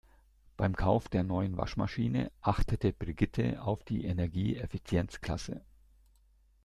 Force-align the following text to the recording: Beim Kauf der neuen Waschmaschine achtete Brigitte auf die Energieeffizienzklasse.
Beim 0.57 0.75
Kauf 0.75 1.09
der 1.09 1.21
neuen 1.21 1.57
Waschmaschine 1.57 2.31
achtete 2.41 2.91
Brigitte 2.91 3.61
auf 3.61 3.83
die 3.83 4.03
Energieeffizienzklasse. 4.05 5.61